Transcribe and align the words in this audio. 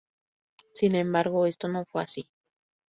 Sin 0.73 0.95
embargo, 0.95 1.45
esto 1.45 1.67
no 1.67 1.85
fue 1.85 2.01
así. 2.01 2.27